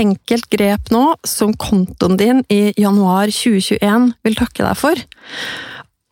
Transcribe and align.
enkelt 0.00 0.48
grep 0.52 0.90
nå 0.94 1.04
som 1.26 1.54
kontoen 1.54 2.18
din 2.20 2.42
i 2.52 2.72
januar 2.78 3.32
2021 3.32 4.10
vil 4.26 4.38
takke 4.38 4.64
deg 4.64 4.78
for? 4.78 5.04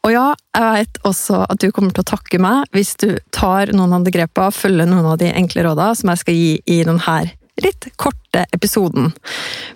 Og 0.00 0.14
ja, 0.14 0.28
jeg 0.56 0.76
vet 0.78 1.02
også 1.04 1.42
at 1.44 1.60
du 1.60 1.68
kommer 1.76 1.92
til 1.92 2.04
å 2.04 2.10
takke 2.14 2.40
meg 2.40 2.70
hvis 2.76 2.94
du 3.02 3.10
tar 3.36 3.72
noen 3.76 3.98
av 3.98 4.06
de 4.06 4.14
grepene, 4.14 4.54
følger 4.54 4.88
noen 4.88 5.10
av 5.12 5.20
de 5.20 5.28
enkle 5.28 5.66
rådene 5.66 5.98
som 5.98 6.12
jeg 6.12 6.22
skal 6.22 6.40
gi 6.40 6.54
i 6.64 6.80
denne 6.88 7.18
litt 7.60 7.88
korte 8.00 8.46
episoden. 8.56 9.10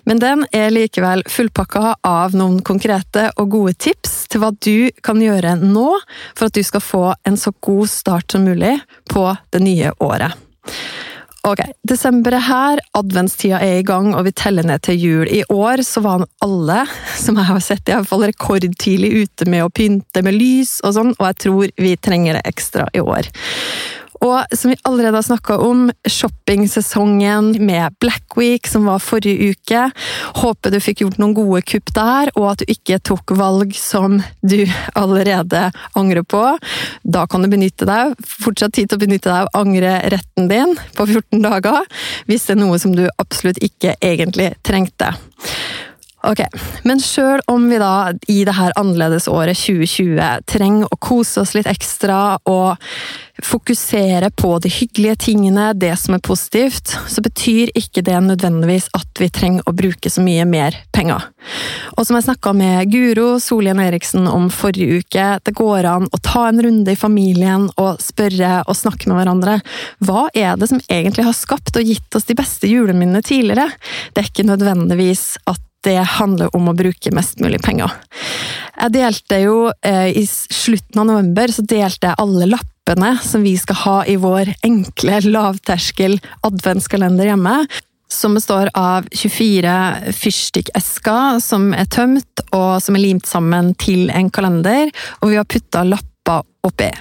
Men 0.09 0.21
den 0.21 0.45
er 0.55 0.73
likevel 0.73 1.23
fullpakka 1.29 1.95
av 2.07 2.35
noen 2.37 2.61
konkrete 2.65 3.29
og 3.37 3.51
gode 3.53 3.75
tips 3.85 4.25
til 4.31 4.41
hva 4.41 4.51
du 4.57 4.89
kan 5.05 5.21
gjøre 5.21 5.57
nå 5.61 5.87
for 6.33 6.47
at 6.47 6.57
du 6.57 6.63
skal 6.65 6.83
få 6.83 7.05
en 7.27 7.37
så 7.37 7.53
god 7.65 7.91
start 7.91 8.35
som 8.35 8.47
mulig 8.47 8.77
på 9.11 9.27
det 9.53 9.61
nye 9.65 9.93
året. 10.03 10.33
Ok, 11.45 11.59
Desember 11.85 12.33
er 12.33 12.41
her, 12.41 12.79
adventstida 12.97 13.59
er 13.61 13.77
i 13.77 13.83
gang, 13.85 14.15
og 14.17 14.23
vi 14.25 14.31
teller 14.33 14.65
ned 14.65 14.81
til 14.87 14.97
jul. 14.97 15.27
I 15.29 15.43
år 15.53 15.83
så 15.85 16.01
var 16.01 16.23
alle, 16.41 16.77
som 17.21 17.37
jeg 17.37 17.45
har 17.51 17.61
sett, 17.61 17.83
i 17.85 17.93
hvert 17.93 18.09
fall 18.09 18.25
rekordtidlig 18.25 19.11
ute 19.13 19.45
med 19.53 19.61
å 19.61 19.69
pynte 19.69 20.23
med 20.25 20.39
lys 20.39 20.79
og 20.81 20.95
sånn, 20.97 21.13
og 21.19 21.27
jeg 21.29 21.37
tror 21.45 21.75
vi 21.77 21.91
trenger 22.01 22.39
det 22.39 22.47
ekstra 22.49 22.87
i 22.97 23.03
år. 23.03 23.29
Og 24.23 24.55
som 24.55 24.71
vi 24.71 24.77
allerede 24.87 25.17
har 25.17 25.25
snakka 25.25 25.57
om, 25.63 25.89
shoppingsesongen 26.07 27.55
med 27.65 27.95
Black 27.99 28.37
Week, 28.39 28.67
som 28.67 28.87
var 28.89 29.03
forrige 29.03 29.51
uke. 29.55 29.83
Håper 30.39 30.71
du 30.71 30.79
fikk 30.83 31.03
gjort 31.03 31.19
noen 31.21 31.35
gode 31.37 31.61
kupp 31.67 31.91
der, 31.95 32.31
og 32.35 32.49
at 32.53 32.63
du 32.63 32.71
ikke 32.71 32.99
tok 33.03 33.35
valg 33.37 33.75
som 33.77 34.19
du 34.41 34.61
allerede 35.01 35.67
angrer 35.93 36.23
på. 36.23 36.43
Da 37.03 37.25
kan 37.29 37.43
du 37.43 37.51
benytte 37.51 37.87
deg, 37.89 38.15
fortsatt 38.25 38.75
tid 38.77 38.89
til 38.89 38.99
å 38.99 39.05
benytte 39.05 39.31
deg 39.31 39.45
av 39.45 39.65
angreretten 39.65 40.51
din 40.51 40.75
på 40.95 41.07
14 41.07 41.43
dager, 41.43 41.81
hvis 42.29 42.47
det 42.47 42.55
er 42.55 42.63
noe 42.63 42.79
som 42.81 42.95
du 42.95 43.05
absolutt 43.21 43.61
ikke 43.63 43.97
egentlig 44.03 44.53
trengte. 44.65 45.13
Ok, 46.25 46.41
Men 46.83 47.01
sjøl 47.01 47.43
om 47.51 47.67
vi 47.69 47.77
da 47.81 48.13
i 48.31 48.39
det 48.47 48.55
her 48.57 48.73
annerledesåret 48.79 49.57
2020 49.59 50.45
trenger 50.49 50.89
å 50.89 50.97
kose 50.97 51.43
oss 51.43 51.53
litt 51.57 51.69
ekstra 51.69 52.37
og 52.49 52.81
fokusere 53.43 54.29
på 54.31 54.53
de 54.63 54.69
hyggelige 54.71 55.15
tingene, 55.27 55.73
det 55.75 55.91
som 55.99 56.15
er 56.15 56.23
positivt, 56.23 56.93
så 57.11 57.21
betyr 57.21 57.73
ikke 57.75 58.03
det 58.05 58.15
nødvendigvis 58.23 58.87
at 58.95 59.19
vi 59.19 59.27
trenger 59.33 59.67
å 59.67 59.73
bruke 59.75 60.09
så 60.09 60.23
mye 60.23 60.45
mer 60.47 60.77
penger. 60.95 61.27
Og 61.95 62.07
som 62.07 62.15
jeg 62.17 62.25
snakka 62.29 62.53
med 62.55 62.89
Guro 62.93 63.35
Solien 63.43 63.81
Eriksen 63.83 64.29
om 64.31 64.47
forrige 64.53 65.01
uke, 65.03 65.27
det 65.43 65.55
går 65.57 65.89
an 65.89 66.07
å 66.09 66.21
ta 66.23 66.47
en 66.47 66.63
runde 66.63 66.95
i 66.95 66.99
familien 66.99 67.67
og 67.75 68.01
spørre 68.03 68.61
og 68.63 68.79
snakke 68.79 69.11
med 69.11 69.19
hverandre. 69.19 69.59
Hva 70.05 70.29
er 70.33 70.55
det 70.57 70.71
som 70.71 70.81
egentlig 70.87 71.27
har 71.27 71.37
skapt 71.37 71.75
og 71.75 71.91
gitt 71.91 72.17
oss 72.17 72.29
de 72.29 72.39
beste 72.39 72.71
juleminnene 72.71 73.23
tidligere? 73.25 73.67
Det 74.13 74.23
er 74.23 74.31
ikke 74.31 74.47
nødvendigvis 74.47 75.27
at 75.51 75.61
det 75.85 75.97
handler 76.17 76.53
om 76.57 76.69
å 76.69 76.75
bruke 76.77 77.13
mest 77.15 77.41
mulig 77.43 77.61
penger. 77.65 77.93
Jeg 78.75 78.93
delte 78.95 79.39
jo 79.43 79.57
eh, 79.85 80.11
I 80.17 80.25
slutten 80.27 81.01
av 81.03 81.09
november 81.09 81.51
så 81.53 81.63
delte 81.63 82.09
jeg 82.09 82.19
alle 82.21 82.49
lappene 82.51 83.15
som 83.23 83.45
vi 83.45 83.55
skal 83.57 83.81
ha 83.85 83.97
i 84.09 84.17
vår 84.21 84.51
enkle, 84.67 85.21
lavterskel 85.29 86.19
adventskalender 86.45 87.31
hjemme. 87.31 87.57
Som 88.11 88.35
består 88.37 88.69
av 88.77 89.07
24 89.15 90.13
fyrstikkesker 90.13 91.39
som 91.41 91.71
er 91.73 91.89
tømt 91.89 92.43
og 92.53 92.77
som 92.83 92.97
er 92.97 93.05
limt 93.07 93.25
sammen 93.27 93.73
til 93.81 94.11
en 94.13 94.29
kalender, 94.29 94.93
og 95.21 95.33
vi 95.33 95.39
har 95.39 95.49
putta 95.49 95.81
lapper 95.87 96.45
oppi. 96.67 96.91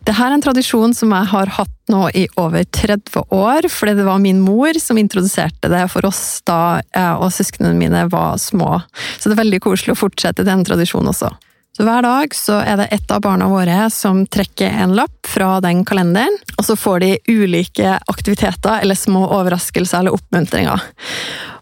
Dette 0.00 0.24
er 0.24 0.32
en 0.32 0.42
tradisjon 0.42 0.94
som 0.96 1.12
jeg 1.12 1.28
har 1.32 1.50
hatt 1.58 1.76
nå 1.92 2.06
i 2.16 2.24
over 2.40 2.64
30 2.64 3.34
år, 3.36 3.68
fordi 3.68 3.98
det 3.98 4.06
var 4.06 4.22
min 4.22 4.40
mor 4.40 4.78
som 4.80 4.98
introduserte 4.98 5.68
det 5.68 5.84
for 5.92 6.08
oss 6.08 6.40
da 6.48 6.80
jeg 6.80 7.20
og 7.20 7.28
søsknene 7.34 7.76
mine 7.76 8.06
var 8.12 8.40
små. 8.40 8.78
Så 9.18 9.28
det 9.28 9.36
er 9.36 9.44
veldig 9.44 9.62
koselig 9.66 9.94
å 9.94 10.00
fortsette 10.06 10.46
den 10.46 10.64
tradisjonen 10.64 11.12
også. 11.12 11.30
Så 11.76 11.84
Hver 11.86 12.02
dag 12.02 12.34
så 12.34 12.58
er 12.66 12.80
det 12.80 12.88
ett 12.96 13.12
av 13.14 13.22
barna 13.22 13.46
våre 13.48 13.84
som 13.94 14.24
trekker 14.26 14.72
en 14.82 14.96
lapp 14.98 15.28
fra 15.28 15.60
den 15.62 15.84
kalenderen, 15.86 16.34
og 16.58 16.66
så 16.66 16.74
får 16.76 17.04
de 17.04 17.10
ulike 17.30 17.94
aktiviteter 18.10 18.82
eller 18.82 18.98
små 18.98 19.22
overraskelser 19.28 20.02
eller 20.02 20.16
oppmuntringer. 20.16 20.82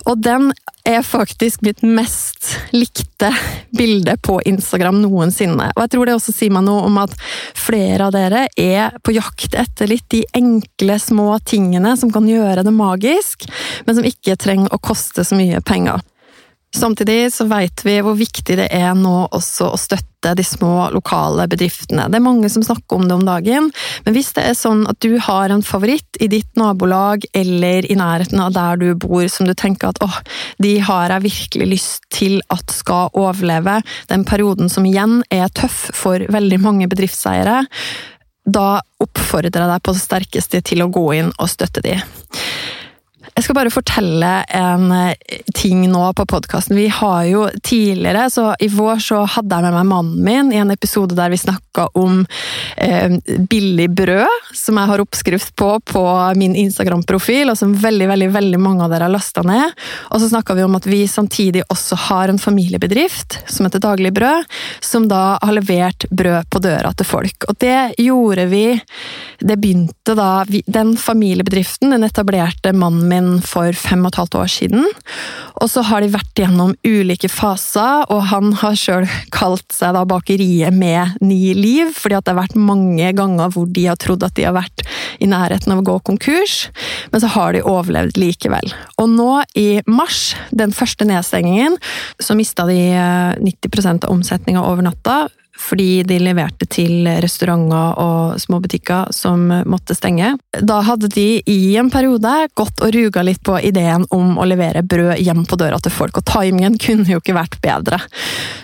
Og 0.08 0.18
den 0.24 0.50
er 0.88 1.02
faktisk 1.04 1.62
mitt 1.66 1.82
mest 1.84 2.54
likte 2.72 3.28
bilde 3.76 4.14
på 4.24 4.38
Instagram 4.48 5.02
noensinne. 5.02 5.68
Og 5.74 5.82
jeg 5.84 5.92
tror 5.92 6.08
det 6.08 6.14
også 6.16 6.32
sier 6.32 6.54
meg 6.54 6.64
noe 6.64 6.86
om 6.88 6.96
at 7.02 7.12
flere 7.58 8.08
av 8.08 8.14
dere 8.16 8.46
er 8.56 8.96
på 9.04 9.12
jakt 9.16 9.56
etter 9.58 9.90
litt 9.90 10.06
de 10.14 10.22
enkle, 10.38 10.96
små 11.02 11.34
tingene 11.44 11.92
som 12.00 12.12
kan 12.14 12.28
gjøre 12.28 12.64
det 12.64 12.72
magisk, 12.72 13.44
men 13.84 13.98
som 13.98 14.08
ikke 14.08 14.38
trenger 14.40 14.72
å 14.72 14.80
koste 14.80 15.26
så 15.26 15.36
mye 15.36 15.60
penger. 15.60 16.00
Samtidig 16.76 17.32
så 17.32 17.46
vet 17.48 17.80
vi 17.84 17.96
hvor 18.04 18.16
viktig 18.18 18.58
det 18.58 18.68
er 18.74 18.92
nå 18.96 19.28
også 19.32 19.70
å 19.72 19.78
støtte 19.80 20.34
de 20.36 20.44
små, 20.44 20.90
lokale 20.92 21.46
bedriftene. 21.48 22.08
Det 22.10 22.18
er 22.18 22.24
mange 22.24 22.50
som 22.52 22.64
snakker 22.66 22.98
om 22.98 23.06
det 23.08 23.14
om 23.16 23.24
dagen, 23.24 23.70
men 24.04 24.14
hvis 24.14 24.34
det 24.36 24.44
er 24.50 24.58
sånn 24.58 24.82
at 24.90 24.98
du 25.00 25.16
har 25.24 25.54
en 25.54 25.64
favoritt 25.64 26.18
i 26.20 26.28
ditt 26.28 26.50
nabolag 26.60 27.24
eller 27.32 27.88
i 27.88 27.96
nærheten 27.96 28.42
av 28.44 28.52
der 28.56 28.82
du 28.82 28.88
bor 29.00 29.24
som 29.32 29.48
du 29.48 29.54
tenker 29.56 29.94
at 29.94 30.02
åh, 30.04 30.20
de 30.60 30.74
har 30.84 31.14
jeg 31.14 31.26
virkelig 31.30 31.70
lyst 31.72 32.08
til 32.12 32.42
at 32.52 32.74
skal 32.74 33.14
overleve 33.16 33.78
den 34.12 34.26
perioden 34.28 34.68
som 34.68 34.86
igjen 34.88 35.22
er 35.32 35.48
tøff 35.48 35.88
for 35.96 36.26
veldig 36.28 36.60
mange 36.66 36.90
bedriftseiere, 36.90 37.62
da 38.48 38.80
oppfordrer 39.00 39.64
jeg 39.64 39.72
deg 39.72 39.84
på 39.84 39.94
det 39.94 40.02
sterkeste 40.04 40.60
til 40.64 40.84
å 40.84 40.92
gå 40.92 41.06
inn 41.16 41.32
og 41.36 41.50
støtte 41.52 41.84
de. 41.84 41.96
Jeg 43.38 43.44
skal 43.46 43.54
bare 43.54 43.70
fortelle 43.70 44.28
en 44.58 44.88
eh, 44.90 45.42
ting 45.54 45.84
nå 45.86 46.08
på 46.18 46.24
podkasten. 46.26 46.74
Vi 46.74 46.88
har 46.90 47.20
jo 47.30 47.44
tidligere, 47.62 48.24
så 48.34 48.48
i 48.58 48.66
vår 48.66 48.98
så 48.98 49.20
hadde 49.30 49.54
jeg 49.54 49.62
med 49.62 49.76
meg 49.76 49.86
mannen 49.86 50.24
min 50.26 50.48
i 50.50 50.58
en 50.58 50.72
episode 50.74 51.14
der 51.14 51.30
vi 51.30 51.38
snakka 51.38 51.84
om 52.00 52.24
eh, 52.82 53.14
billig 53.46 53.86
brød, 53.94 54.48
som 54.58 54.80
jeg 54.80 54.90
har 54.90 55.02
oppskrift 55.04 55.54
på 55.54 55.68
på 55.86 56.02
min 56.40 56.56
Instagram-profil, 56.58 57.52
og 57.52 57.60
som 57.60 57.76
veldig 57.78 58.08
veldig, 58.10 58.28
veldig 58.34 58.60
mange 58.64 58.82
av 58.82 58.90
dere 58.90 59.06
har 59.06 59.14
lasta 59.14 59.46
ned. 59.46 59.78
Og 60.10 60.18
så 60.18 60.32
snakka 60.32 60.58
vi 60.58 60.66
om 60.66 60.74
at 60.80 60.90
vi 60.90 61.04
samtidig 61.06 61.62
også 61.70 62.00
har 62.08 62.34
en 62.34 62.42
familiebedrift 62.42 63.38
som 63.46 63.68
heter 63.68 63.84
Daglig 63.86 64.16
Brød, 64.18 64.50
som 64.82 65.06
da 65.06 65.38
har 65.38 65.54
levert 65.54 66.08
brød 66.10 66.50
på 66.50 66.64
døra 66.66 66.90
til 66.90 67.06
folk. 67.06 67.46
Og 67.46 67.62
det 67.62 68.02
gjorde 68.02 68.50
vi 68.50 68.66
Det 69.38 69.54
begynte 69.60 70.16
da 70.18 70.42
Den 70.66 70.96
familiebedriften 70.98 71.94
den 71.94 72.02
etablerte 72.02 72.72
mannen 72.74 73.06
min 73.08 73.27
for 73.44 73.74
fem 73.76 74.04
og 74.04 74.12
et 74.12 74.20
halvt 74.20 74.36
år 74.40 74.50
siden. 74.52 74.86
Og 75.58 75.70
så 75.70 75.82
har 75.86 76.02
de 76.02 76.10
vært 76.12 76.38
gjennom 76.38 76.74
ulike 76.86 77.30
faser, 77.32 78.04
og 78.12 78.28
han 78.30 78.52
har 78.60 78.76
sjøl 78.78 79.08
kalt 79.34 79.66
seg 79.74 79.96
da 79.96 80.04
bakeriet 80.08 80.74
med 80.74 81.18
ni 81.24 81.54
liv, 81.56 81.92
fordi 81.96 82.20
det 82.20 82.32
har 82.32 82.40
vært 82.40 82.58
mange 82.58 83.12
ganger 83.18 83.52
hvor 83.54 83.68
de 83.70 83.88
har 83.88 83.98
trodd 84.00 84.26
at 84.26 84.36
de 84.38 84.46
har 84.46 84.56
vært 84.56 84.84
i 85.22 85.28
nærheten 85.30 85.74
av 85.74 85.82
å 85.82 85.86
gå 85.86 85.96
konkurs, 86.10 86.68
men 87.12 87.22
så 87.22 87.30
har 87.34 87.54
de 87.56 87.64
overlevd 87.66 88.20
likevel. 88.20 88.72
Og 89.02 89.10
nå 89.12 89.30
i 89.58 89.68
mars, 89.90 90.32
den 90.50 90.74
første 90.74 91.08
nedstengingen, 91.08 91.78
så 92.22 92.38
mista 92.38 92.66
de 92.68 92.80
90 93.42 93.82
eh, 93.82 93.90
av 93.98 94.12
omsetninga 94.12 94.64
over 94.64 94.86
natta 94.86 95.26
fordi 95.58 96.02
de 96.06 96.20
leverte 96.22 96.68
til 96.70 97.08
restauranter 97.22 97.98
og 97.98 98.38
små 98.40 98.60
butikker 98.62 99.12
som 99.14 99.48
måtte 99.68 99.96
stenge. 99.96 100.34
Da 100.54 100.80
hadde 100.86 101.10
de 101.12 101.42
i 101.46 101.76
en 101.80 101.90
periode 101.90 102.34
gått 102.58 102.82
og 102.84 102.94
ruga 102.94 103.24
litt 103.26 103.42
på 103.44 103.58
ideen 103.60 104.06
om 104.14 104.38
å 104.38 104.46
levere 104.48 104.84
brød 104.86 105.18
hjem 105.18 105.44
på 105.48 105.58
døra 105.60 105.80
til 105.82 105.94
folk, 105.94 106.20
og 106.20 106.28
timingen 106.30 106.78
kunne 106.80 107.08
jo 107.10 107.20
ikke 107.22 107.36
vært 107.36 107.58
bedre. 107.64 108.00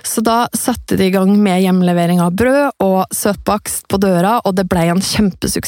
Så 0.07 0.23
da 0.25 0.45
satte 0.55 0.99
de 1.01 1.09
i 1.09 1.15
gang 1.15 1.35
med 1.43 1.63
hjemlevering 1.65 2.23
av 2.23 2.35
brød 2.39 2.85
og 2.85 3.15
søtbakst 3.15 3.89
på 3.91 3.99
døra, 4.03 4.39
og 4.45 4.55
det 4.59 4.69
ble 4.71 4.89
en 4.93 5.03
kjempesuksess. 5.03 5.65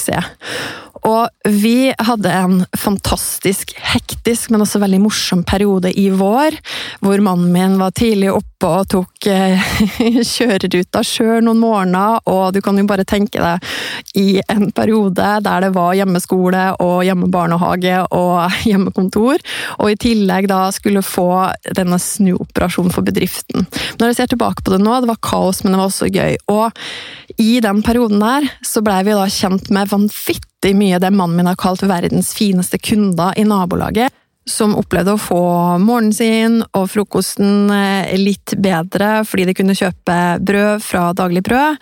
Og 1.07 1.29
vi 1.47 1.93
hadde 1.99 2.33
en 2.33 2.57
fantastisk 2.77 3.73
hektisk, 3.79 4.51
men 4.51 4.65
også 4.65 4.81
veldig 4.83 4.99
morsom 5.05 5.45
periode 5.47 5.93
i 5.95 6.09
vår, 6.11 6.57
hvor 7.05 7.23
mannen 7.23 7.53
min 7.55 7.77
var 7.79 7.95
tidlig 7.97 8.33
oppe 8.35 8.67
og 8.67 8.89
tok 8.91 9.29
eh, 9.31 9.63
kjøreruta 10.35 11.03
sjøl 11.07 11.45
noen 11.47 11.61
morgener, 11.63 12.19
og 12.27 12.57
du 12.57 12.61
kan 12.65 12.79
jo 12.81 12.87
bare 12.89 13.07
tenke 13.07 13.39
deg 13.43 14.19
i 14.19 14.41
en 14.51 14.73
periode 14.75 15.29
der 15.45 15.67
det 15.67 15.71
var 15.77 15.95
hjemmeskole 15.99 16.65
og 16.83 17.05
hjemmebarnehage 17.07 18.01
og 18.17 18.57
hjemmekontor, 18.71 19.45
og 19.79 19.93
i 19.93 20.01
tillegg 20.09 20.51
da 20.51 20.65
skulle 20.75 21.05
få 21.07 21.29
denne 21.77 22.01
snuoperasjonen 22.03 22.95
for 22.95 23.07
bedriften. 23.07 23.69
Når 24.01 24.11
jeg 24.11 24.21
ser 24.21 24.35
tilbake 24.35 24.67
på 24.67 24.75
det 24.75 24.83
nå, 24.83 24.99
det 25.05 25.13
var 25.13 25.23
kaos, 25.23 25.63
men 25.63 25.75
det 25.75 25.83
var 25.85 25.93
også 25.93 26.11
gøy. 26.11 26.37
Og 26.51 27.39
i 27.43 27.61
den 27.63 27.85
perioden 27.87 28.23
der 28.23 28.51
så 28.65 28.83
blei 28.83 29.03
vi 29.07 29.15
da 29.15 29.31
kjent 29.31 29.71
med 29.75 29.93
vanvittig 29.93 30.56
mye 30.75 30.99
det 31.03 31.13
mannen 31.15 31.37
min 31.37 31.51
har 31.51 31.59
kalt 31.61 31.85
verdens 31.87 32.33
fineste 32.35 32.81
kunder 32.83 33.37
i 33.39 33.45
nabolaget 33.47 34.15
som 34.47 34.77
opplevde 34.79 35.17
å 35.17 35.21
få 35.21 35.41
morgenen 35.83 36.15
sin 36.15 36.61
og 36.71 36.87
frokosten 36.93 37.71
eh, 37.75 38.15
litt 38.19 38.55
bedre 38.63 39.25
fordi 39.27 39.49
de 39.49 39.57
kunne 39.59 39.77
kjøpe 39.77 40.19
brød 40.47 40.85
fra 40.87 41.09
Daglig 41.19 41.43
Brød, 41.47 41.81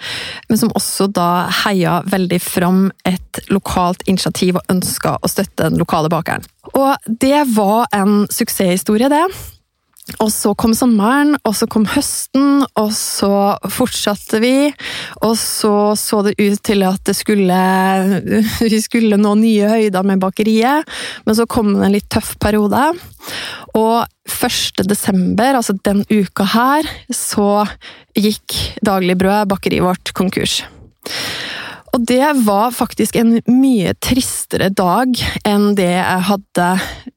men 0.49 0.61
som 0.61 0.73
også 0.77 1.11
da 1.13 1.47
heia 1.65 1.99
veldig 2.09 2.41
fram 2.43 2.87
et 3.09 3.43
lokalt 3.53 4.05
initiativ 4.09 4.59
og 4.61 4.73
ønska 4.73 5.19
å 5.21 5.31
støtte 5.31 5.69
den 5.69 5.81
lokale 5.81 6.11
bakeren. 6.13 6.47
Og 6.73 6.97
det 7.07 7.45
var 7.53 7.85
en 7.93 8.25
suksesshistorie, 8.33 9.13
det. 9.13 9.27
Og 10.21 10.29
så 10.29 10.51
kom 10.53 10.75
sommeren, 10.77 11.33
og 11.49 11.55
så 11.56 11.65
kom 11.71 11.87
høsten, 11.89 12.61
og 12.77 12.91
så 12.93 13.56
fortsatte 13.73 14.41
vi. 14.43 14.69
Og 15.25 15.33
så 15.41 15.95
så 15.97 16.21
det 16.27 16.35
ut 16.37 16.61
til 16.67 16.85
at 16.85 17.01
det 17.09 17.17
skulle 17.17 17.56
Vi 18.75 18.81
skulle 18.85 19.19
nå 19.21 19.35
nye 19.41 19.71
høyder 19.71 20.05
med 20.05 20.21
bakeriet, 20.21 20.85
men 21.25 21.39
så 21.39 21.49
kom 21.49 21.73
det 21.73 21.89
en 21.89 21.97
litt 21.97 22.11
tøff 22.12 22.35
periode. 22.43 22.83
Og 23.75 24.05
1. 24.29 24.85
desember, 24.89 25.56
altså 25.56 25.77
den 25.89 26.05
uka 26.12 26.47
her, 26.53 26.89
så 27.09 27.65
gikk 28.15 28.61
Daglig 28.85 29.17
Brød, 29.21 29.49
bakeriet 29.50 29.89
vårt, 29.89 30.12
konkurs. 30.17 30.61
Og 31.94 32.02
det 32.02 32.26
var 32.43 32.73
faktisk 32.75 33.14
en 33.20 33.37
mye 33.46 33.93
tristere 34.02 34.67
dag 34.75 35.14
enn 35.46 35.76
det 35.79 35.93
jeg 35.93 36.23
hadde 36.29 36.67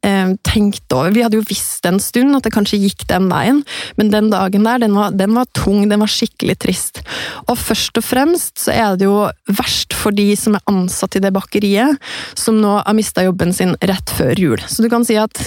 eh, 0.05 0.33
tenkt 0.45 0.93
over. 0.93 1.09
Vi 1.15 1.23
hadde 1.25 1.39
jo 1.39 1.45
visst 1.49 1.87
en 1.89 1.97
stund 2.03 2.37
at 2.37 2.45
det 2.45 2.53
kanskje 2.53 2.77
gikk 2.83 3.07
den 3.09 3.25
veien, 3.31 3.63
men 3.97 4.11
den 4.13 4.29
dagen 4.29 4.67
der, 4.67 4.83
den 4.83 4.93
var, 4.93 5.15
den 5.17 5.33
var 5.33 5.49
tung, 5.57 5.87
den 5.89 6.03
var 6.03 6.11
skikkelig 6.11 6.59
trist. 6.61 7.01
Og 7.47 7.57
først 7.57 7.97
og 7.97 8.05
fremst 8.05 8.67
så 8.67 8.75
er 8.75 8.99
det 8.99 9.07
jo 9.07 9.23
verst 9.49 9.97
for 9.97 10.13
de 10.13 10.27
som 10.37 10.59
er 10.59 10.69
ansatt 10.69 11.17
i 11.17 11.23
det 11.25 11.33
bakeriet, 11.33 11.97
som 12.37 12.61
nå 12.61 12.77
har 12.77 12.97
mista 12.97 13.25
jobben 13.25 13.55
sin 13.57 13.73
rett 13.81 14.13
før 14.13 14.37
jul. 14.37 14.61
Så 14.69 14.85
du 14.85 14.91
kan 14.93 15.07
si 15.07 15.17
at 15.17 15.41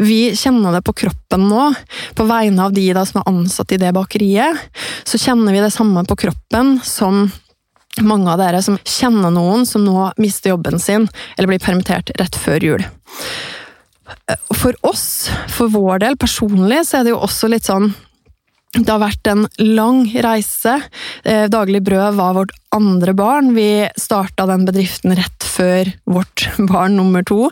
vi 0.00 0.32
kjenner 0.32 0.78
det 0.78 0.84
på 0.88 0.96
kroppen 1.04 1.50
nå, 1.52 1.68
på 2.16 2.28
vegne 2.32 2.64
av 2.64 2.72
de 2.72 2.88
da 2.96 3.04
som 3.04 3.20
er 3.20 3.30
ansatt 3.34 3.76
i 3.76 3.82
det 3.82 3.92
bakeriet, 3.96 4.56
så 5.04 5.20
kjenner 5.20 5.52
vi 5.52 5.60
det 5.60 5.72
samme 5.76 6.06
på 6.08 6.16
kroppen 6.24 6.78
som 6.86 7.26
mange 8.06 8.30
av 8.32 8.40
dere 8.40 8.62
som 8.64 8.78
kjenner 8.84 9.32
noen 9.34 9.66
som 9.68 9.84
nå 9.84 10.10
mister 10.20 10.54
jobben 10.54 10.80
sin 10.82 11.08
eller 11.36 11.50
blir 11.50 11.62
permittert 11.62 12.12
rett 12.20 12.36
før 12.36 12.64
jul. 12.64 12.84
For 14.56 14.76
oss, 14.86 15.30
for 15.48 15.70
vår 15.72 16.02
del 16.04 16.16
personlig, 16.20 16.84
så 16.86 17.00
er 17.00 17.06
det 17.06 17.14
jo 17.14 17.22
også 17.22 17.50
litt 17.50 17.68
sånn 17.68 17.92
det 18.78 18.86
har 18.86 19.00
vært 19.02 19.26
en 19.26 19.48
lang 19.58 20.04
reise. 20.22 20.76
Eh, 21.26 21.48
Daglig 21.50 21.80
Brød 21.82 22.14
var 22.14 22.36
vårt 22.36 22.52
andre 22.70 23.14
barn. 23.18 23.48
Vi 23.56 23.88
starta 23.98 24.44
den 24.46 24.62
bedriften 24.68 25.16
rett 25.18 25.46
før 25.46 25.88
vårt 26.06 26.44
barn 26.70 26.94
nummer 27.00 27.24
to 27.26 27.48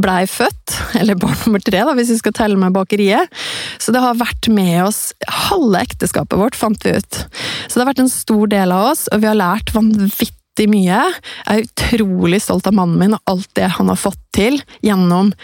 blei 0.00 0.22
født. 0.24 0.78
Eller 1.00 1.18
barn 1.20 1.36
nummer 1.44 1.60
tre, 1.60 1.82
da, 1.84 1.92
hvis 1.98 2.14
vi 2.14 2.20
skal 2.22 2.36
telle 2.38 2.56
med 2.60 2.72
bakeriet. 2.72 3.28
Så 3.76 3.92
det 3.92 4.00
har 4.00 4.16
vært 4.16 4.48
med 4.48 4.78
oss 4.86 5.10
halve 5.50 5.82
ekteskapet 5.84 6.40
vårt, 6.40 6.56
fant 6.56 6.86
vi 6.86 6.94
ut. 6.96 7.18
Så 7.66 7.74
det 7.74 7.82
har 7.82 7.90
vært 7.90 8.06
en 8.06 8.14
stor 8.14 8.48
del 8.54 8.72
av 8.72 8.94
oss, 8.94 9.04
og 9.12 9.20
vi 9.20 9.28
har 9.28 9.36
lært 9.36 9.74
vanvittig 9.76 10.68
mye. 10.72 11.02
Jeg 11.02 11.52
er 11.52 11.66
utrolig 11.66 12.40
stolt 12.44 12.70
av 12.70 12.78
mannen 12.78 12.96
min 13.02 13.18
og 13.18 13.34
alt 13.34 13.52
det 13.60 13.68
han 13.76 13.92
har 13.92 14.00
fått 14.00 14.20
til 14.32 14.56
gjennom 14.80 15.34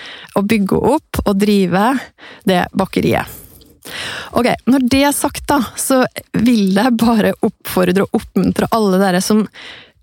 å 0.41 0.45
bygge 0.49 0.81
opp 0.95 1.21
og 1.27 1.37
drive 1.45 1.91
det 2.49 2.63
bakeriet. 2.73 3.48
Ok, 4.39 4.49
Når 4.69 4.87
det 4.93 5.03
er 5.09 5.17
sagt, 5.17 5.45
da, 5.51 5.61
så 5.77 6.03
vil 6.37 6.75
jeg 6.77 6.97
bare 7.01 7.35
oppfordre 7.45 8.07
og 8.07 8.21
oppmuntre 8.21 8.71
alle 8.75 9.01
dere 9.03 9.23
som 9.25 9.47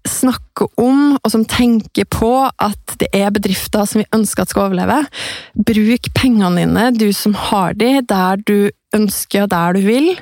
snakker 0.09 0.69
om 0.81 1.17
og 1.17 1.31
som 1.31 1.45
tenker 1.49 2.07
på 2.11 2.31
at 2.47 2.95
det 3.01 3.09
er 3.15 3.33
bedrifter 3.35 3.85
som 3.89 4.01
vi 4.01 4.09
ønsker 4.15 4.45
at 4.45 4.53
skal 4.53 4.69
overleve. 4.69 5.01
Bruk 5.67 6.09
pengene 6.17 6.63
dine, 6.63 6.89
du 6.95 7.09
som 7.13 7.35
har 7.49 7.77
de, 7.77 7.99
der 8.05 8.41
du 8.45 8.69
ønsker 8.95 9.45
og 9.45 9.51
der 9.51 9.75
du 9.75 9.81
vil. 9.85 10.13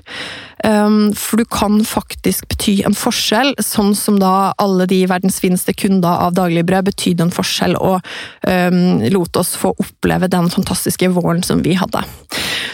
Um, 0.64 1.12
for 1.18 1.42
du 1.42 1.46
kan 1.52 1.82
faktisk 1.86 2.48
bety 2.54 2.78
en 2.88 2.96
forskjell, 2.96 3.52
sånn 3.60 3.92
som 4.00 4.18
da 4.22 4.54
alle 4.62 4.88
de 4.90 5.02
verdens 5.12 5.42
fineste 5.44 5.76
kunder 5.76 6.24
av 6.28 6.38
Dagligbrød 6.38 6.88
betydde 6.88 7.28
en 7.28 7.36
forskjell 7.36 7.76
og 7.78 8.00
um, 8.48 9.04
lot 9.14 9.40
oss 9.40 9.54
få 9.60 9.74
oppleve 9.76 10.32
den 10.32 10.50
fantastiske 10.54 11.12
våren 11.14 11.44
som 11.44 11.62
vi 11.66 11.76
hadde. 11.80 12.06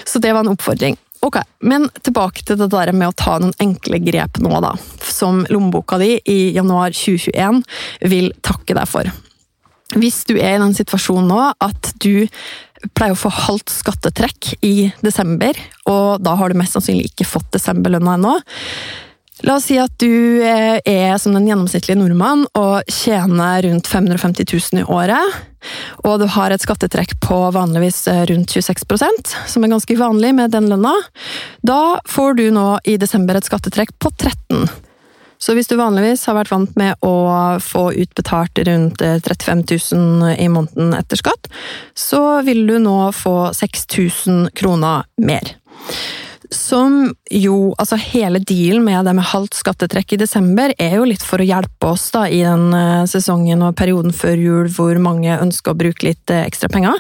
Så 0.06 0.22
det 0.22 0.36
var 0.36 0.46
en 0.46 0.54
oppfordring. 0.54 1.00
Ok, 1.26 1.36
Men 1.60 1.90
tilbake 2.02 2.46
til 2.48 2.60
det 2.62 2.70
der 2.72 2.94
med 2.96 3.12
å 3.12 3.18
ta 3.18 3.36
noen 3.42 3.56
enkle 3.60 4.00
grep 4.04 4.40
nå, 4.44 4.54
da. 4.64 4.72
Som 5.04 5.44
lommeboka 5.52 6.00
di 6.00 6.14
i 6.32 6.40
januar 6.56 6.96
2021 6.96 7.64
vil 8.08 8.32
takke 8.46 8.78
deg 8.78 8.88
for. 8.88 9.10
Hvis 10.00 10.22
du 10.30 10.36
er 10.38 10.56
i 10.56 10.62
den 10.62 10.76
situasjonen 10.78 11.28
nå 11.32 11.42
at 11.66 11.92
du 12.00 12.30
pleier 12.96 13.16
å 13.16 13.20
få 13.20 13.32
halvt 13.34 13.74
skattetrekk 13.74 14.54
i 14.64 14.92
desember, 15.04 15.58
og 15.90 16.24
da 16.24 16.38
har 16.40 16.50
du 16.50 16.60
mest 16.60 16.78
sannsynlig 16.78 17.10
ikke 17.10 17.28
fått 17.28 17.50
desemberlønna 17.58 18.16
ennå, 18.16 18.36
La 19.48 19.56
oss 19.56 19.70
si 19.70 19.78
at 19.80 19.94
du 20.02 20.42
eh, 20.44 20.82
er 20.84 21.14
som 21.22 21.36
den 21.36 21.48
gjennomsnittlige 21.48 22.00
nordmann 22.00 22.44
og 22.60 22.90
tjener 22.92 23.64
rundt 23.64 23.88
550 23.88 24.50
000 24.74 24.82
i 24.82 24.88
året. 24.88 25.40
Og 26.04 26.20
du 26.20 26.26
har 26.32 26.52
et 26.52 26.64
skattetrekk 26.64 27.16
på 27.24 27.38
vanligvis 27.56 28.02
eh, 28.12 28.26
rundt 28.32 28.52
26% 28.52 29.34
som 29.48 29.64
er 29.64 29.72
ganske 29.72 29.98
vanlig 30.00 30.34
med 30.36 30.52
den 30.56 30.68
lønna. 30.72 30.92
Da 31.64 32.00
får 32.08 32.40
du 32.40 32.46
nå 32.56 32.68
i 32.84 33.00
desember 33.00 33.40
et 33.40 33.48
skattetrekk 33.48 33.96
på 34.00 34.12
13 34.18 34.68
så 35.40 35.56
hvis 35.56 35.70
du 35.72 35.78
vanligvis 35.80 36.26
har 36.28 36.36
vært 36.36 36.52
vant 36.52 36.74
med 36.80 37.00
å 37.06 37.16
få 37.64 37.86
utbetalt 37.96 38.60
rundt 38.68 39.00
35 39.00 39.62
eh, 39.64 39.86
000 39.96 40.34
i 40.36 40.50
måneden 40.52 40.92
etter 40.98 41.22
skatt, 41.22 41.48
så 41.96 42.42
vil 42.44 42.66
du 42.68 42.76
nå 42.84 42.98
få 43.16 43.54
6000 43.56 44.50
kroner 44.60 45.08
mer. 45.24 45.54
Som 46.50 47.14
jo 47.30 47.76
Altså, 47.78 47.98
hele 48.02 48.40
dealen 48.42 48.84
med 48.86 49.06
det 49.06 49.14
med 49.18 49.28
halvt 49.32 49.60
skattetrekk 49.60 50.16
i 50.16 50.22
desember 50.24 50.74
er 50.82 50.98
jo 50.98 51.06
litt 51.08 51.24
for 51.26 51.42
å 51.42 51.46
hjelpe 51.46 51.92
oss 51.94 52.10
da 52.16 52.26
i 52.28 52.42
den 52.42 52.74
eh, 52.76 53.06
sesongen 53.10 53.62
og 53.66 53.78
perioden 53.80 54.16
før 54.16 54.42
jul 54.42 54.72
hvor 54.74 54.98
mange 55.02 55.38
ønsker 55.38 55.74
å 55.74 55.80
bruke 55.80 56.08
litt 56.10 56.34
eh, 56.34 56.48
ekstra 56.50 56.72
penger. 56.74 56.98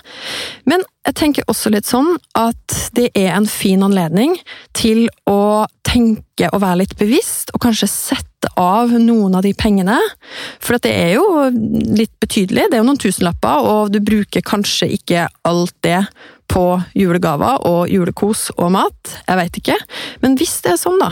Men 0.69 0.85
jeg 1.07 1.17
tenker 1.17 1.49
også 1.49 1.71
litt 1.73 1.89
sånn 1.89 2.13
at 2.37 2.77
det 2.95 3.09
er 3.17 3.33
en 3.33 3.47
fin 3.49 3.81
anledning 3.85 4.37
til 4.77 5.07
å 5.29 5.65
tenke 5.89 6.49
og 6.53 6.61
være 6.61 6.83
litt 6.83 6.97
bevisst, 6.99 7.53
og 7.55 7.63
kanskje 7.63 7.89
sette 7.89 8.51
av 8.59 8.91
noen 8.93 9.35
av 9.35 9.43
de 9.43 9.55
pengene. 9.57 9.97
For 10.61 10.77
det 10.83 10.91
er 10.93 11.15
jo 11.17 11.25
litt 11.49 12.13
betydelig, 12.21 12.69
det 12.69 12.77
er 12.77 12.83
jo 12.83 12.89
noen 12.91 13.01
tusenlapper, 13.01 13.65
og 13.71 13.93
du 13.95 13.99
bruker 14.03 14.45
kanskje 14.45 14.91
ikke 14.99 15.27
alt 15.49 15.75
det 15.85 16.03
på 16.49 16.63
julegaver 16.97 17.61
og 17.69 17.91
julekos 17.91 18.47
og 18.57 18.73
mat, 18.73 19.13
jeg 19.27 19.39
veit 19.39 19.59
ikke. 19.61 19.77
Men 20.23 20.35
hvis 20.39 20.57
det 20.65 20.73
er 20.73 20.81
sånn, 20.81 20.99
da, 21.01 21.11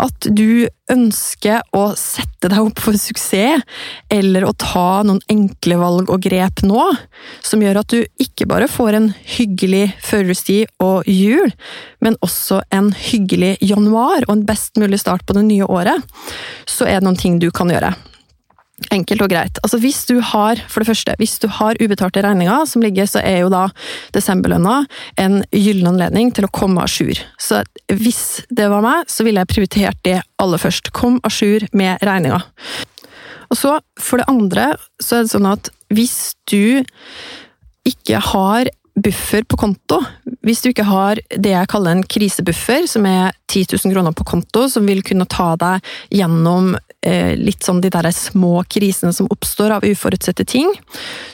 at 0.00 0.28
du 0.32 0.66
ønsker 0.88 1.60
å 1.76 1.84
sette 2.00 2.48
deg 2.48 2.62
opp 2.62 2.80
for 2.80 2.96
suksess, 2.96 3.64
eller 4.12 4.46
å 4.48 4.54
ta 4.56 5.02
noen 5.06 5.20
enkle 5.30 5.78
valg 5.80 6.12
og 6.12 6.22
grep 6.24 6.64
nå, 6.66 6.86
som 7.44 7.62
gjør 7.62 7.82
at 7.82 7.92
du 7.92 8.24
ikke 8.24 8.48
bare 8.48 8.70
får 8.72 8.98
en 8.98 9.10
hyggelig 9.36 9.90
førjulstid 10.08 10.72
og 10.84 11.08
jul, 11.10 11.52
men 12.04 12.16
også 12.24 12.62
en 12.74 12.92
hyggelig 12.96 13.56
januar 13.60 14.24
og 14.26 14.38
en 14.38 14.46
best 14.48 14.80
mulig 14.80 15.02
start 15.02 15.26
på 15.28 15.36
det 15.36 15.44
nye 15.50 15.68
året, 15.68 16.00
så 16.68 16.88
er 16.88 17.00
det 17.00 17.08
noen 17.08 17.20
ting 17.20 17.42
du 17.42 17.50
kan 17.52 17.70
gjøre. 17.72 17.92
Enkelt 18.94 19.24
og 19.24 19.30
greit. 19.32 19.58
Altså 19.66 19.80
hvis 19.82 20.04
du 20.06 20.20
har, 20.22 20.60
for 20.70 20.80
det 20.80 20.88
første, 20.92 21.14
hvis 21.18 21.38
du 21.42 21.48
har 21.50 21.78
ubetalte 21.82 22.22
regninger 22.22 22.66
som 22.70 22.84
ligger, 22.84 23.08
så 23.10 23.18
er 23.26 23.40
jo 23.42 23.50
da 23.50 23.64
desemberlønna 24.14 24.84
en 25.18 25.40
gyllen 25.50 25.90
anledning 25.90 26.30
til 26.34 26.46
å 26.46 26.52
komme 26.54 26.84
à 26.84 26.86
jour. 26.86 27.18
Så 27.42 27.64
hvis 27.90 28.44
det 28.54 28.68
var 28.70 28.84
meg, 28.84 29.10
så 29.10 29.26
ville 29.26 29.42
jeg 29.42 29.50
prioritert 29.50 29.98
det 30.06 30.20
aller 30.38 30.62
først. 30.62 30.92
Kom 30.94 31.18
à 31.26 31.32
jour 31.32 31.66
med 31.74 31.98
regninga. 32.06 32.38
Og 33.50 33.58
så, 33.58 33.78
for 33.98 34.20
det 34.20 34.30
andre, 34.30 34.70
så 35.02 35.18
er 35.18 35.26
det 35.26 35.34
sånn 35.34 35.50
at 35.50 35.72
hvis 35.90 36.36
du 36.50 36.84
ikke 37.88 38.20
har 38.30 38.70
buffer 39.04 39.44
på 39.48 39.58
konto. 39.60 40.00
Hvis 40.46 40.62
du 40.62 40.70
ikke 40.70 40.86
har 40.88 41.20
det 41.30 41.52
jeg 41.52 41.70
kaller 41.70 41.96
en 41.96 42.04
krisebuffer, 42.06 42.86
som 42.90 43.06
er 43.08 43.32
10 43.50 43.76
000 43.76 43.94
kroner 43.94 44.14
på 44.16 44.26
konto, 44.28 44.66
som 44.70 44.86
vil 44.88 45.02
kunne 45.06 45.28
ta 45.30 45.52
deg 45.60 45.84
gjennom 46.14 46.74
eh, 47.06 47.34
litt 47.38 47.66
sånn 47.66 47.82
de 47.84 47.92
der 47.92 48.10
små 48.14 48.62
krisene 48.70 49.14
som 49.16 49.30
oppstår 49.32 49.78
av 49.78 49.88
uforutsette 49.88 50.46
ting, 50.48 50.70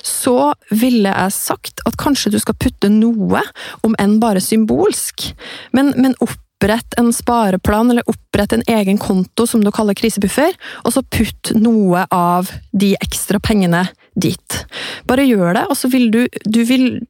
så 0.03 0.53
ville 0.71 1.13
jeg 1.13 1.37
sagt 1.37 1.85
at 1.89 1.99
kanskje 2.01 2.35
du 2.35 2.41
skal 2.43 2.59
putte 2.59 2.93
noe, 2.93 3.43
om 3.87 3.99
enn 4.01 4.19
bare 4.23 4.43
symbolsk, 4.43 5.31
men, 5.77 5.95
men 5.99 6.19
opp 6.21 6.39
opprett 6.65 6.95
en 6.97 7.13
spareplan, 7.13 7.91
eller 7.91 8.09
opprett 8.09 8.53
en 8.53 8.63
egen 8.67 8.99
konto 8.99 9.47
som 9.47 9.65
du 9.65 9.71
kaller 9.73 9.95
krisebuffer, 9.95 10.55
og 10.85 10.95
så 10.95 11.03
putt 11.03 11.53
noe 11.59 12.07
av 12.11 12.49
de 12.73 12.95
ekstra 13.05 13.41
pengene 13.43 13.85
dit. 14.15 14.61
Bare 15.09 15.27
gjør 15.27 15.57
det, 15.59 15.67
og 15.71 15.77
så 15.79 15.91
vil 15.93 16.11
du 16.15 16.23
Du 16.45 16.63
vil, 16.65 17.01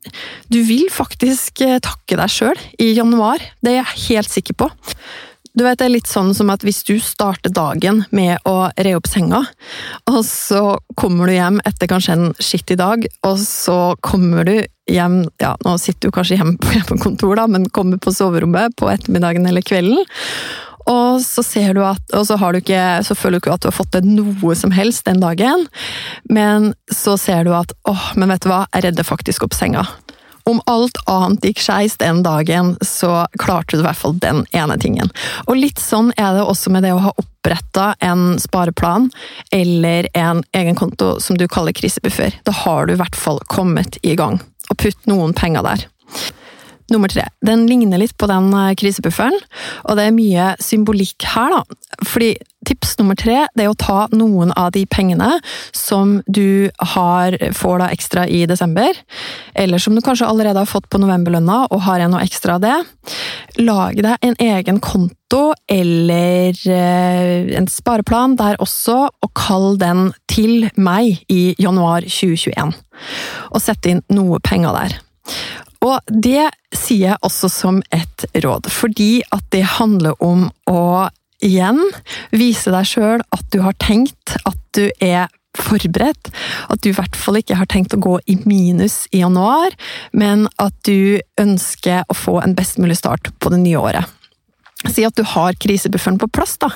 du 0.48 0.60
vil 0.64 0.88
faktisk 0.90 1.60
eh, 1.60 1.78
takke 1.82 2.16
deg 2.16 2.30
sjøl 2.30 2.58
i 2.80 2.92
januar. 2.96 3.42
Det 3.62 3.74
er 3.74 3.82
jeg 3.82 4.02
helt 4.08 4.30
sikker 4.30 4.58
på. 4.64 4.70
Du 5.54 5.62
vet, 5.62 5.78
Det 5.78 5.86
er 5.86 5.92
litt 5.94 6.10
sånn 6.10 6.32
som 6.34 6.50
at 6.50 6.64
hvis 6.66 6.82
du 6.82 6.96
starter 6.98 7.52
dagen 7.54 8.02
med 8.10 8.42
å 8.48 8.70
re 8.74 8.94
opp 8.98 9.06
senga, 9.06 9.44
og 10.10 10.24
så 10.26 10.80
kommer 10.98 11.30
du 11.30 11.36
hjem 11.36 11.60
etter 11.62 11.90
kanskje 11.90 12.16
en 12.16 12.32
skittig 12.42 12.78
dag, 12.80 13.06
og 13.22 13.38
så 13.38 13.94
kommer 14.02 14.48
du 14.48 14.56
hjem 14.90 15.22
ja, 15.40 15.54
Nå 15.64 15.76
sitter 15.80 16.10
du 16.10 16.16
kanskje 16.16 16.40
hjemme 16.40 16.58
på 16.58 16.72
hjemmekontor, 16.76 17.36
da, 17.38 17.46
men 17.46 17.70
kommer 17.70 18.02
på 18.02 18.12
soverommet 18.12 18.74
på 18.80 18.90
ettermiddagen 18.90 19.46
eller 19.46 19.62
kvelden. 19.64 20.02
Og 20.90 21.20
så 21.24 21.42
at, 21.84 22.02
og 22.12 22.26
så, 22.26 22.36
du 22.36 22.58
ikke, 22.60 23.02
så 23.04 23.14
føler 23.14 23.38
du 23.38 23.44
ikke 23.44 23.54
at 23.56 23.64
du 23.64 23.70
har 23.70 23.76
fått 23.76 23.92
til 23.96 24.08
noe 24.08 24.54
som 24.58 24.74
helst 24.74 25.06
den 25.06 25.22
dagen, 25.22 25.66
men 26.28 26.74
så 26.92 27.16
ser 27.16 27.44
du 27.44 27.54
at 27.56 27.72
åh, 27.88 28.12
men 28.16 28.28
vet 28.34 28.44
du 28.44 28.50
hva, 28.50 28.66
jeg 28.74 28.88
redder 28.88 29.06
faktisk 29.06 29.46
opp 29.46 29.56
senga. 29.56 29.86
Om 30.44 30.60
alt 30.68 30.98
annet 31.08 31.46
gikk 31.48 31.62
skeis 31.64 31.96
den 31.96 32.20
dagen, 32.22 32.74
så 32.84 33.24
klarte 33.40 33.78
du 33.78 33.80
i 33.80 33.86
hvert 33.86 33.96
fall 33.96 34.18
den 34.20 34.42
ene 34.52 34.76
tingen. 34.76 35.08
Og 35.48 35.56
litt 35.56 35.80
sånn 35.80 36.12
er 36.20 36.36
det 36.36 36.44
også 36.44 36.72
med 36.74 36.84
det 36.84 36.92
å 36.92 37.00
ha 37.06 37.14
oppretta 37.16 37.94
en 38.04 38.36
spareplan 38.40 39.08
eller 39.56 40.10
en 40.12 40.44
egen 40.52 40.76
konto 40.76 41.14
som 41.24 41.40
du 41.40 41.46
kaller 41.48 41.72
krisebuffer. 41.72 42.36
Da 42.44 42.52
har 42.60 42.84
du 42.84 42.92
i 42.92 43.00
hvert 43.00 43.16
fall 43.16 43.40
kommet 43.48 43.96
i 44.04 44.18
gang, 44.20 44.36
og 44.68 44.80
putt 44.84 45.08
noen 45.08 45.32
penger 45.32 45.64
der. 45.64 45.88
Nummer 46.92 47.08
tre. 47.08 47.24
Den 47.40 47.66
ligner 47.66 48.00
litt 48.00 48.16
på 48.20 48.28
den 48.28 48.50
eh, 48.52 48.74
krisebufferen, 48.76 49.36
og 49.88 49.96
det 49.96 50.04
er 50.04 50.16
mye 50.16 50.50
symbolikk 50.60 51.24
her, 51.32 51.54
da. 51.54 51.78
Fordi 52.04 52.34
tips 52.64 52.94
nummer 52.98 53.16
tre 53.16 53.44
det 53.56 53.64
er 53.64 53.70
å 53.70 53.78
ta 53.78 54.04
noen 54.12 54.52
av 54.56 54.70
de 54.74 54.82
pengene 54.88 55.30
som 55.76 56.18
du 56.26 56.70
har, 56.94 57.36
får 57.56 57.80
da 57.80 57.88
ekstra 57.94 58.26
i 58.28 58.42
desember, 58.50 59.00
eller 59.56 59.80
som 59.80 59.96
du 59.96 60.02
kanskje 60.04 60.28
allerede 60.28 60.60
har 60.60 60.68
fått 60.68 60.90
på 60.92 61.00
novemberlønna 61.00 61.64
og 61.70 61.84
har 61.86 62.02
igjen 62.02 62.12
noe 62.12 62.24
ekstra 62.24 62.58
av 62.58 62.64
det. 62.64 62.76
Lag 63.64 63.96
deg 64.04 64.28
en 64.28 64.36
egen 64.44 64.80
konto 64.84 65.54
eller 65.70 66.60
eh, 66.68 67.54
en 67.56 67.70
spareplan 67.70 68.36
der 68.40 68.60
også, 68.64 68.98
og 69.08 69.32
kall 69.38 69.80
den 69.80 70.10
til 70.28 70.68
meg 70.76 71.24
i 71.32 71.54
januar 71.60 72.04
2021. 72.04 72.76
Og 73.54 73.64
sett 73.64 73.88
inn 73.88 74.04
noe 74.12 74.40
penger 74.44 74.76
der. 74.76 75.00
Og 75.84 76.00
det 76.08 76.48
sier 76.74 77.10
jeg 77.10 77.22
også 77.26 77.50
som 77.52 77.82
et 77.94 78.26
råd, 78.44 78.70
fordi 78.72 79.22
at 79.34 79.44
det 79.52 79.64
handler 79.76 80.16
om 80.24 80.48
å 80.70 81.08
igjen 81.44 81.80
vise 82.32 82.72
deg 82.72 82.88
sjøl 82.88 83.24
at 83.34 83.46
du 83.52 83.60
har 83.64 83.76
tenkt, 83.82 84.36
at 84.48 84.60
du 84.76 84.88
er 85.04 85.28
forberedt. 85.54 86.30
At 86.72 86.82
du 86.82 86.90
i 86.90 86.96
hvert 86.96 87.16
fall 87.18 87.38
ikke 87.38 87.58
har 87.60 87.68
tenkt 87.70 87.94
å 87.94 88.02
gå 88.02 88.16
i 88.30 88.38
minus 88.48 89.04
i 89.12 89.22
januar, 89.22 89.74
men 90.12 90.48
at 90.62 90.74
du 90.88 91.20
ønsker 91.40 92.04
å 92.08 92.16
få 92.16 92.40
en 92.42 92.56
best 92.58 92.80
mulig 92.82 92.98
start 92.98 93.30
på 93.38 93.52
det 93.54 93.62
nye 93.62 93.80
året. 93.80 94.20
Si 94.90 95.04
at 95.06 95.16
du 95.16 95.22
har 95.24 95.56
krisebufferen 95.56 96.18
på 96.20 96.28
plass, 96.28 96.58
da. 96.60 96.72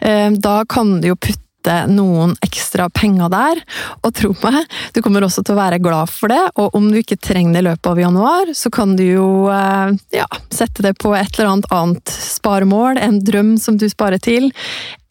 Eh, 0.00 0.30
da 0.32 0.62
kan 0.68 1.00
du 1.02 1.10
jo 1.10 1.18
putte 1.18 1.41
sette 1.62 1.86
noen 1.92 2.34
ekstra 2.42 2.88
penger 2.90 3.30
der. 3.30 3.60
Og 4.02 4.14
tro 4.14 4.32
meg, 4.42 4.66
du 4.94 5.02
kommer 5.02 5.22
også 5.22 5.42
til 5.42 5.54
å 5.54 5.60
være 5.60 5.78
glad 5.82 6.10
for 6.10 6.28
det, 6.28 6.42
og 6.56 6.74
om 6.74 6.90
du 6.90 6.98
ikke 6.98 7.16
trenger 7.16 7.54
det 7.54 7.62
i 7.62 7.68
løpet 7.70 7.86
av 7.86 8.00
januar, 8.00 8.52
så 8.54 8.70
kan 8.70 8.96
du 8.96 9.04
jo 9.04 9.48
eh, 9.50 9.94
ja, 10.16 10.26
sette 10.50 10.82
det 10.82 10.96
på 10.98 11.14
et 11.14 11.38
eller 11.38 11.52
annet 11.52 11.70
annet 11.72 12.08
sparemål, 12.08 12.98
en 12.98 13.20
drøm 13.22 13.56
som 13.58 13.78
du 13.78 13.88
sparer 13.88 14.18
til, 14.18 14.50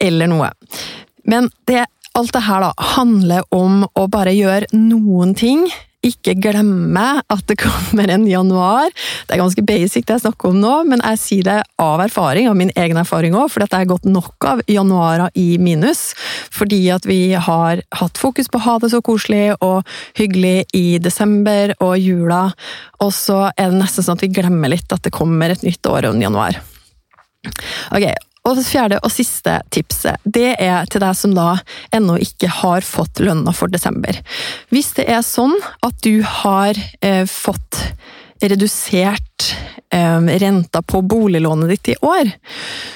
eller 0.00 0.28
noe. 0.28 0.50
Men 1.24 1.48
det, 1.66 1.86
alt 2.18 2.32
det 2.34 2.44
her 2.44 2.60
da, 2.66 2.72
handler 2.96 3.46
om 3.54 3.86
å 3.94 4.06
bare 4.10 4.34
gjøre 4.34 4.68
noen 4.76 5.34
ting 5.34 5.66
ikke 6.06 6.34
glemme 6.42 7.06
at 7.22 7.44
det 7.50 7.58
kommer 7.64 8.10
en 8.10 8.26
januar. 8.28 8.90
Det 9.26 9.36
er 9.36 9.42
ganske 9.42 9.64
basic 9.66 10.06
det 10.06 10.16
jeg 10.16 10.24
snakker 10.26 10.52
om 10.52 10.60
nå, 10.62 10.74
men 10.90 11.02
jeg 11.04 11.20
sier 11.22 11.48
det 11.48 11.58
av 11.82 12.02
erfaring, 12.04 12.48
av 12.50 12.58
min 12.58 12.72
egen 12.76 13.00
erfaring 13.00 13.36
òg, 13.38 13.48
for 13.52 13.64
dette 13.64 13.78
er 13.78 13.90
gått 13.90 14.08
nok 14.08 14.48
av 14.48 14.64
januarer 14.70 15.32
i 15.38 15.56
minus. 15.62 16.10
Fordi 16.52 16.82
at 16.94 17.06
vi 17.08 17.20
har 17.34 17.84
hatt 18.00 18.20
fokus 18.20 18.50
på 18.50 18.60
å 18.60 18.66
ha 18.66 18.78
det 18.82 18.92
så 18.92 19.02
koselig 19.04 19.54
og 19.60 19.86
hyggelig 20.18 20.66
i 20.76 20.98
desember 21.02 21.74
og 21.80 21.96
jula, 22.00 22.44
og 23.02 23.14
så 23.14 23.44
er 23.56 23.72
det 23.72 23.80
nesten 23.80 24.06
sånn 24.06 24.18
at 24.18 24.26
vi 24.26 24.34
glemmer 24.34 24.72
litt 24.72 24.92
at 24.94 25.02
det 25.06 25.14
kommer 25.14 25.52
et 25.52 25.64
nytt 25.66 25.86
år 25.90 26.08
og 26.08 26.16
en 26.16 26.26
januar. 26.26 26.60
Ok, 27.92 28.06
og 28.42 28.58
det 28.58 28.64
fjerde 28.66 28.98
og 29.06 29.12
siste 29.14 29.60
tipset, 29.74 30.18
det 30.24 30.56
er 30.58 30.88
til 30.90 31.02
deg 31.04 31.14
som 31.18 31.34
da 31.36 31.60
ennå 31.94 32.16
ikke 32.22 32.50
har 32.62 32.86
fått 32.86 33.22
lønna 33.22 33.54
for 33.54 33.70
desember. 33.70 34.18
Hvis 34.74 34.92
det 34.98 35.06
er 35.10 35.22
sånn 35.26 35.54
at 35.86 36.00
du 36.02 36.24
har 36.26 36.78
eh, 37.00 37.22
fått 37.30 37.84
redusert 38.42 39.46
eh, 39.92 40.20
renta 40.20 40.82
på 40.82 41.02
boliglånet 41.02 41.68
ditt 41.68 41.92
i 41.92 41.96
år, 42.00 42.30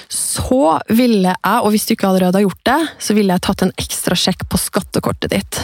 så 0.09 0.77
ville 0.89 1.33
jeg, 1.33 1.59
og 1.61 1.71
hvis 1.73 1.87
du 1.87 1.93
ikke 1.95 2.09
allerede 2.09 2.39
har 2.39 2.45
gjort 2.45 2.65
det, 2.69 2.79
så 3.03 3.15
ville 3.17 3.35
jeg 3.35 3.45
tatt 3.47 3.63
en 3.65 3.73
ekstra 3.79 4.17
sjekk 4.19 4.47
på 4.51 4.59
skattekortet 4.61 5.33
ditt. 5.33 5.61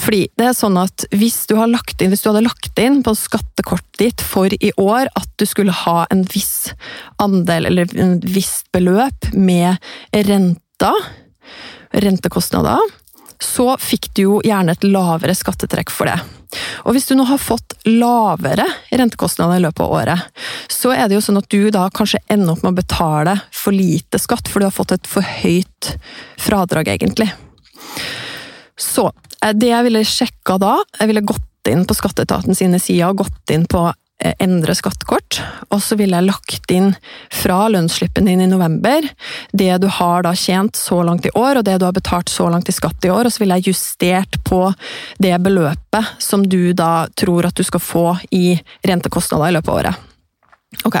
Fordi 0.00 0.26
det 0.38 0.50
er 0.50 0.56
sånn 0.56 0.76
at 0.80 1.06
hvis 1.16 1.38
du, 1.50 1.56
inn, 1.56 2.12
hvis 2.12 2.24
du 2.24 2.30
hadde 2.30 2.44
lagt 2.46 2.82
inn 2.82 3.00
på 3.06 3.16
skattekortet 3.18 4.00
ditt 4.02 4.24
for 4.24 4.52
i 4.52 4.72
år 4.76 5.08
at 5.16 5.30
du 5.40 5.46
skulle 5.48 5.74
ha 5.84 6.04
en 6.12 6.26
viss 6.34 6.74
andel, 7.22 7.70
eller 7.70 7.96
en 7.96 8.18
visst 8.20 8.68
beløp 8.76 9.32
med 9.32 9.80
renta, 10.12 10.92
rentekostnader, 11.96 12.82
så 13.42 13.74
fikk 13.80 14.10
du 14.16 14.22
jo 14.22 14.40
gjerne 14.44 14.74
et 14.76 14.86
lavere 14.86 15.34
skattetrekk 15.36 15.92
for 15.92 16.08
det. 16.10 16.16
Og 16.86 16.94
hvis 16.94 17.08
du 17.08 17.14
nå 17.18 17.26
har 17.28 17.40
fått 17.42 17.74
lavere 17.88 18.64
rentekostnader 18.94 19.58
i 19.58 19.64
løpet 19.64 19.82
av 19.84 19.94
året, 19.98 20.44
så 20.72 20.92
er 20.94 21.08
det 21.08 21.18
jo 21.18 21.24
sånn 21.24 21.40
at 21.40 21.50
du 21.52 21.68
da 21.74 21.88
kanskje 21.94 22.22
ender 22.32 22.54
opp 22.54 22.64
med 22.64 22.74
å 22.74 22.80
betale 22.80 23.36
for 23.54 23.76
lite 23.76 24.20
skatt, 24.22 24.48
for 24.48 24.62
du 24.62 24.68
har 24.68 24.76
fått 24.76 24.94
et 24.96 25.10
for 25.10 25.26
høyt 25.26 25.92
fradrag, 26.40 26.92
egentlig. 26.94 27.28
Så 28.76 29.10
eh, 29.42 29.52
det 29.56 29.72
jeg 29.72 29.88
ville 29.88 30.06
sjekka 30.06 30.58
da, 30.62 30.78
jeg 31.00 31.12
ville 31.12 31.26
gått 31.26 31.70
inn 31.70 31.84
på 31.88 31.96
skatteetaten 31.98 32.54
sine 32.54 32.78
sider 32.82 33.10
og 33.10 33.24
gått 33.24 33.54
inn 33.54 33.66
på 33.68 33.88
endre 34.16 34.74
skattekort, 34.74 35.40
og 35.68 35.82
så 35.84 35.96
ville 35.98 36.16
jeg 36.16 36.24
lagt 36.24 36.72
inn 36.72 36.94
fra 37.32 37.66
lønnsslippen 37.68 38.24
din 38.24 38.40
i 38.40 38.48
november 38.48 39.04
det 39.52 39.74
du 39.82 39.86
har 39.92 40.24
da 40.24 40.32
tjent 40.36 40.76
så 40.76 41.02
langt 41.04 41.28
i 41.28 41.32
år, 41.36 41.60
og 41.60 41.66
det 41.66 41.76
du 41.78 41.84
har 41.84 41.96
betalt 41.96 42.32
så 42.32 42.48
langt 42.52 42.70
i 42.72 42.74
skatt 42.74 43.04
i 43.04 43.12
år, 43.12 43.28
og 43.28 43.34
så 43.34 43.42
ville 43.42 43.58
jeg 43.58 43.74
justert 43.74 44.38
på 44.48 44.62
det 45.22 45.34
beløpet 45.44 46.14
som 46.22 46.46
du 46.48 46.72
da 46.72 47.06
tror 47.12 47.50
at 47.50 47.56
du 47.56 47.64
skal 47.66 47.82
få 47.82 48.06
i 48.32 48.56
rentekostnader 48.88 49.52
i 49.52 49.56
løpet 49.58 49.72
av 49.72 49.80
året. 49.82 50.06
Ok. 50.88 50.96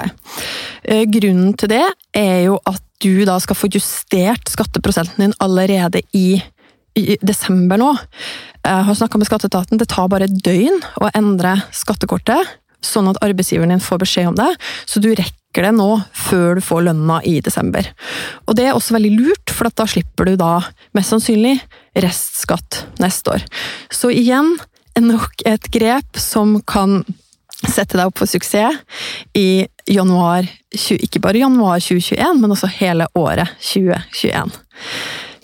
Eh, 0.84 1.06
grunnen 1.10 1.56
til 1.58 1.72
det 1.72 1.84
er 2.16 2.42
jo 2.46 2.60
at 2.68 2.82
du 3.02 3.24
da 3.28 3.38
skal 3.42 3.58
få 3.58 3.68
justert 3.72 4.48
skatteprosenten 4.48 5.24
din 5.24 5.34
allerede 5.40 6.04
i 6.16 6.42
i 6.96 7.18
desember 7.20 7.76
nå. 7.76 7.90
Jeg 8.64 8.84
har 8.88 8.96
snakka 8.96 9.18
med 9.20 9.28
skatteetaten, 9.28 9.76
det 9.76 9.90
tar 9.92 10.08
bare 10.08 10.24
et 10.30 10.38
døgn 10.40 10.78
å 11.04 11.10
endre 11.12 11.58
skattekortet 11.76 12.56
sånn 12.84 13.10
at 13.10 13.20
arbeidsgiveren 13.24 13.74
din 13.74 13.82
får 13.82 14.02
beskjed 14.04 14.30
om 14.32 14.38
det, 14.38 14.48
så 14.88 15.02
du 15.02 15.10
rekker 15.12 15.66
det 15.66 15.72
nå 15.76 15.88
før 16.26 16.58
du 16.58 16.64
får 16.64 16.86
lønna 16.90 17.20
i 17.24 17.38
desember. 17.44 17.88
Og 18.46 18.58
det 18.58 18.68
er 18.68 18.76
også 18.76 18.96
veldig 18.96 19.12
lurt, 19.16 19.52
for 19.52 19.72
da 19.72 19.86
slipper 19.88 20.28
du 20.28 20.36
da 20.40 20.58
mest 20.96 21.14
sannsynlig 21.14 21.56
restskatt 21.96 22.84
neste 23.02 23.38
år. 23.38 23.46
Så 23.92 24.12
igjen, 24.12 24.56
nok 25.00 25.46
et 25.48 25.70
grep 25.72 26.20
som 26.20 26.58
kan 26.68 27.02
sette 27.64 27.96
deg 27.96 28.08
opp 28.08 28.20
for 28.20 28.28
suksess 28.28 28.76
i 29.36 29.64
januar, 29.88 30.44
ikke 30.74 31.22
bare 31.24 31.40
januar 31.40 31.80
2021, 31.80 32.40
men 32.42 32.52
også 32.52 32.68
hele 32.78 33.08
året 33.16 33.56
2021. 33.62 34.52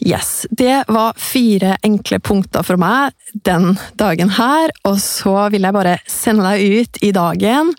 Yes, 0.03 0.47
Det 0.51 0.85
var 0.89 1.15
fire 1.17 1.77
enkle 1.83 2.19
punkter 2.19 2.65
for 2.67 2.81
meg 2.81 3.15
den 3.47 3.77
dagen 3.95 4.33
her, 4.35 4.73
og 4.89 4.99
så 4.99 5.47
vil 5.55 5.63
jeg 5.63 5.77
bare 5.77 5.97
sende 6.11 6.47
deg 6.49 6.83
ut 6.83 7.03
i 7.07 7.13
dagen 7.15 7.71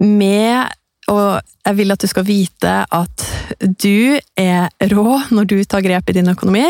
med 0.00 0.70
og 1.10 1.40
jeg 1.66 1.76
vil 1.76 1.92
at 1.92 2.00
du 2.00 2.08
skal 2.08 2.24
vite 2.24 2.74
at 2.96 3.24
du 3.60 4.16
er 4.40 4.70
rå 4.92 5.18
når 5.34 5.48
du 5.50 5.58
tar 5.68 5.84
grep 5.84 6.08
i 6.08 6.14
din 6.16 6.30
økonomi. 6.32 6.64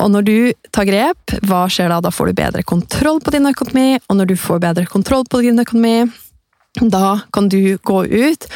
Og 0.00 0.10
når 0.12 0.26
du 0.26 0.36
tar 0.72 0.88
grep, 0.88 1.36
hva 1.48 1.62
skjer 1.72 1.88
da? 1.92 2.00
Da 2.04 2.12
får 2.12 2.30
du 2.30 2.40
bedre 2.40 2.64
kontroll 2.64 3.20
på 3.24 3.32
din 3.34 3.48
økonomi, 3.48 4.00
og 4.08 4.16
når 4.16 4.32
du 4.32 4.36
får 4.40 4.60
bedre 4.64 4.86
kontroll 4.88 5.26
på 5.28 5.42
din 5.44 5.60
økonomi, 5.60 6.10
da 6.80 7.20
kan 7.32 7.48
du 7.52 7.76
gå 7.84 8.02
ut 8.04 8.46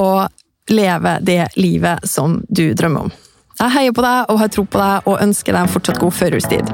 og 0.00 0.28
leve 0.72 1.18
det 1.24 1.42
livet 1.56 2.04
som 2.08 2.38
du 2.48 2.70
drømmer 2.76 3.08
om. 3.08 3.16
Jeg 3.58 3.74
heier 3.74 3.90
på 3.90 4.02
deg 4.04 4.28
og 4.30 4.36
har 4.38 4.50
tro 4.54 4.62
på 4.70 4.78
deg 4.78 5.06
og 5.10 5.22
ønsker 5.24 5.50
deg 5.54 5.64
en 5.64 5.72
fortsatt 5.72 5.98
god 5.98 6.14
førerstid. 6.14 6.68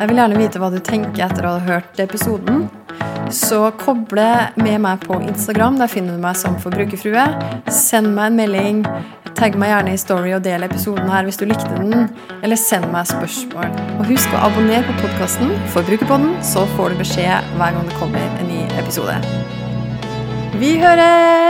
Jeg 0.00 0.08
vil 0.08 0.20
gjerne 0.20 0.38
vite 0.38 0.60
hva 0.62 0.68
du 0.70 0.78
tenker 0.86 1.24
etter 1.26 1.48
å 1.48 1.56
ha 1.56 1.64
hørt 1.66 1.98
episoden. 2.00 2.68
Så 3.34 3.58
koble 3.80 4.28
med 4.62 4.78
meg 4.84 5.02
på 5.02 5.18
Instagram. 5.18 5.80
Der 5.82 5.90
finner 5.90 6.14
du 6.14 6.22
meg 6.22 6.38
som 6.38 6.54
Forbrukerfrue. 6.62 7.26
Send 7.74 8.14
meg 8.14 8.30
en 8.30 8.38
melding. 8.38 8.80
Tagg 9.34 9.58
meg 9.58 9.74
gjerne 9.74 9.96
i 9.96 10.00
Story 10.00 10.32
og 10.38 10.46
del 10.46 10.64
episoden 10.66 11.10
her 11.10 11.26
hvis 11.26 11.42
du 11.42 11.46
likte 11.50 11.68
den. 11.74 12.06
Eller 12.38 12.58
send 12.60 12.86
meg 12.94 13.10
spørsmål. 13.10 13.74
Og 13.98 14.06
husk 14.14 14.30
å 14.38 14.46
abonnere 14.46 14.86
på 14.86 14.98
podkasten 15.02 15.56
Forbrukerpodden, 15.74 16.36
så 16.54 16.68
får 16.78 16.94
du 16.94 17.02
beskjed 17.02 17.54
hver 17.58 17.74
gang 17.76 17.90
det 17.90 17.98
kommer 17.98 18.40
en 18.40 18.52
ny 18.54 18.62
episode. 18.78 19.18
Vi 20.62 20.76
høres! 20.78 21.49